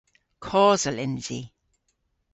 [0.45, 1.41] Kosel yns i.